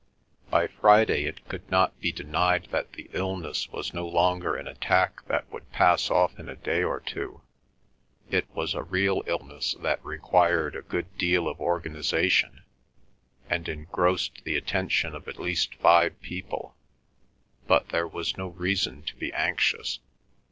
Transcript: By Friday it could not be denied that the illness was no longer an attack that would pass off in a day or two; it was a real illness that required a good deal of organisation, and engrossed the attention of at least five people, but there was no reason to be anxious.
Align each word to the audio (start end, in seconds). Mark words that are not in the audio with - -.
By 0.49 0.65
Friday 0.65 1.25
it 1.25 1.47
could 1.47 1.69
not 1.69 1.99
be 1.99 2.11
denied 2.11 2.69
that 2.71 2.93
the 2.93 3.07
illness 3.13 3.69
was 3.69 3.93
no 3.93 4.07
longer 4.07 4.55
an 4.55 4.67
attack 4.67 5.23
that 5.27 5.47
would 5.51 5.71
pass 5.71 6.09
off 6.09 6.39
in 6.39 6.49
a 6.49 6.55
day 6.55 6.81
or 6.81 6.99
two; 6.99 7.43
it 8.31 8.49
was 8.49 8.73
a 8.73 8.81
real 8.81 9.21
illness 9.27 9.75
that 9.81 10.03
required 10.03 10.75
a 10.75 10.81
good 10.81 11.15
deal 11.19 11.47
of 11.47 11.61
organisation, 11.61 12.63
and 13.47 13.69
engrossed 13.69 14.43
the 14.43 14.55
attention 14.55 15.13
of 15.13 15.27
at 15.27 15.37
least 15.39 15.75
five 15.75 16.19
people, 16.23 16.75
but 17.67 17.89
there 17.89 18.07
was 18.07 18.37
no 18.37 18.47
reason 18.47 19.03
to 19.03 19.15
be 19.17 19.31
anxious. 19.33 19.99